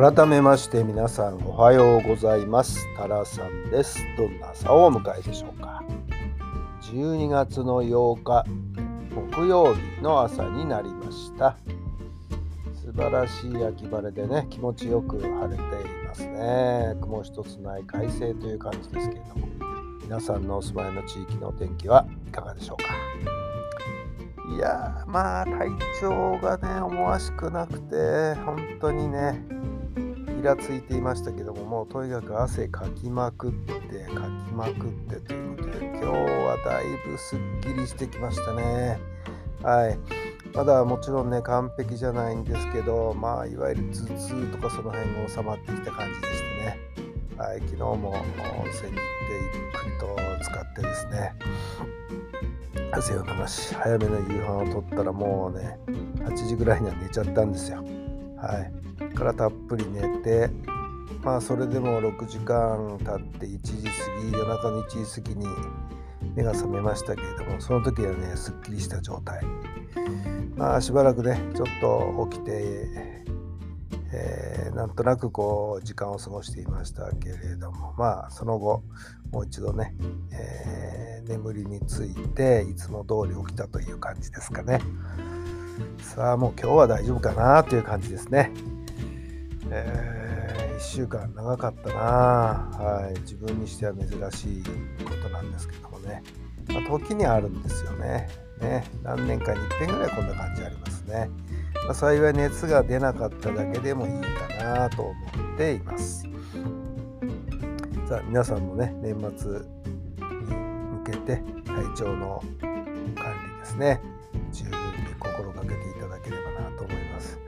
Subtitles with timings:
[0.00, 2.86] 改めまして皆さんおはようございます。
[2.96, 3.98] タラさんです。
[4.16, 5.82] どんな朝をお迎えでしょうか。
[6.84, 8.46] 12月の8日
[9.14, 11.58] 木曜日の朝になりました。
[12.82, 15.66] 素晴らしい秋晴れでね気持ちよく晴れてい
[16.06, 16.96] ますね。
[17.02, 19.48] 雲一つない快晴という感じですけれども
[20.02, 22.88] 皆さんのお住まいの地域のお天気はいかがでしょうか。
[24.56, 25.68] いやまあ体
[26.00, 29.44] 調がね思わしくなくて本当にね
[30.40, 38.98] イラついていましたけどももうとにかく汗かきまくってかきまくってということで今日はだいぶすっきりしてきましたね。
[39.62, 39.98] はい。
[40.54, 46.78] まだもちろんね完璧じゃないんですけどまあいわゆる頭痛とかその辺が収まってきた感じでしてね。
[47.36, 47.60] はい。
[47.60, 49.00] 昨日も温泉に行って
[49.44, 51.34] ゆっくりと使ってですね。
[52.92, 55.78] 汗を流し早めの夕飯をとったらもうね
[56.24, 57.84] 8時ぐらいには寝ちゃったんですよ。
[58.38, 58.89] はい。
[59.20, 60.48] からたっぷり寝て
[61.22, 63.90] まあそれでも6時間経って1時過
[64.24, 65.46] ぎ夜中の1時過ぎに
[66.34, 69.42] 目が覚めましたけれどもその時はねすっきりした状態。
[70.56, 73.24] まあしばらくねちょっと起きて、
[74.12, 78.82] えー、なんとなくこう時間を過ごしていましたけれどもまあその後
[79.32, 79.94] もう一度ね、
[80.32, 84.80] えー、眠りについていつも通り起きたという感じですかね。
[85.98, 88.50] さあもう今日は大丈夫かなという感じですね。
[89.70, 94.64] えー、1週間長かったな、はい、自分にしては珍しい
[95.04, 96.22] ことなんですけどもね、
[96.68, 98.28] まあ、時にあるんですよね。
[98.60, 98.84] ね。
[99.02, 101.30] 何年かに1遍ぐらいこんな感じありますね、
[101.86, 105.12] まあ、幸い熱が出なかっただけでもいいかなと思
[105.54, 106.26] っています。
[108.08, 109.58] さあ皆さんもね年末に
[110.98, 112.74] 向けて体調の管
[113.54, 114.00] 理ですね。
[114.52, 117.38] 十分に心がけていただければなと思います。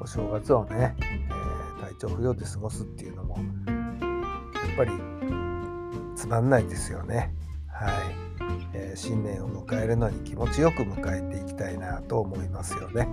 [0.00, 0.94] お正月をね
[1.80, 4.92] 体調不良で過ごすっていうのもやっぱり
[6.14, 7.34] つまんないですよね。
[7.68, 7.92] はい、
[8.72, 13.08] えー、新年を迎えるのに気持ちよく迎えていきたいなと思いますよね。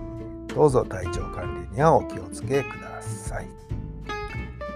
[0.47, 3.47] どうぞ体調管理にはお気をつけください。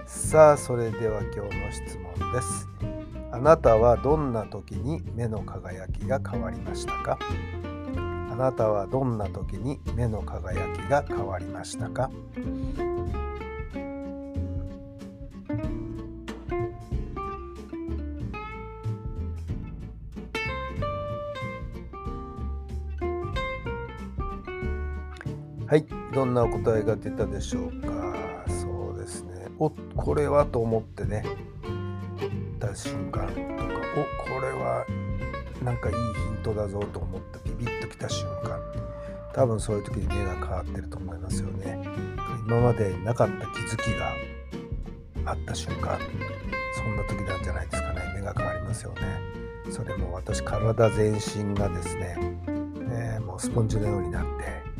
[0.06, 2.68] さあそれでは今日の質問です。
[3.30, 7.18] あなたはどんな時に目の輝きが変わりましたか？
[8.30, 12.10] あなたはどんな時に目の輝きが変わりましたか？
[25.68, 25.84] はい。
[26.14, 27.90] どんなお答えが出たでしょうか？
[28.48, 29.48] そうですね。
[29.58, 31.22] おこれはと思ってね。
[32.58, 33.26] た瞬間。
[33.26, 34.86] とかおこれは
[35.62, 36.00] なんかいいヒ
[36.40, 38.58] ントだぞと思ってビビッときた瞬間。
[39.34, 41.78] 多分そういう時に目が変わってると思いますよね。
[42.46, 44.14] 今までなかった気づきが
[45.30, 45.98] あった瞬間。
[46.78, 48.00] そんな時なんじゃないですかね。
[48.14, 49.02] 目が変わりますよね。
[49.70, 52.16] それも私体全身がですね、
[52.90, 54.24] えー、もうスポンジのようになっ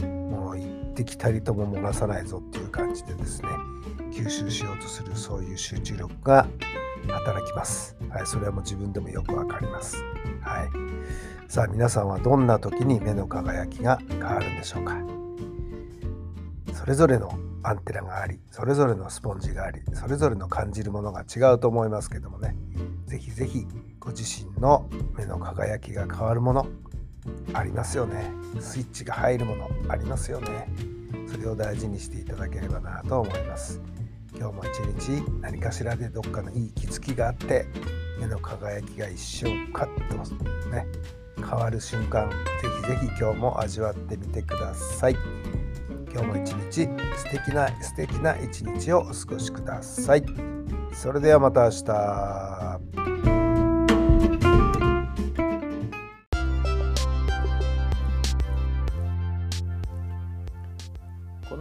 [0.00, 3.48] てもう滴たりとも漏らさないぞっていう感じでですね
[4.10, 6.48] 吸収しようとするそういう集中力が
[7.08, 7.96] 働きます。
[8.10, 10.02] はい、それはもう自分でもよくわかります。
[10.40, 10.98] はい。
[11.48, 14.98] さあ皆さんはどんな時に目の輝きが変わるんでしょうか
[16.74, 17.30] それぞれの
[17.62, 22.54] アンテナがありそれぞれのスポンジがありそれぞれの感じるものが違うと思いますけどもね
[23.06, 23.66] 是非是非
[23.98, 26.66] ご自身の目の輝きが変わるもの
[27.52, 28.30] ありますよね。
[28.60, 30.68] スイッチが入るものありますよね。
[31.26, 33.80] それを大事にしていただければなと思います。
[34.36, 37.66] 今日も一日何かしらでどっかのいい気づきがあって
[38.20, 40.16] 目の輝きが一瞬カッと
[40.70, 40.86] ね
[41.36, 42.36] 変わる瞬間ぜ
[42.82, 45.16] ひぜひ今日も味わってみてください。
[46.10, 50.24] 今日も一日素敵な素敵な一日をお過ごしください。
[50.92, 52.77] それではまた明日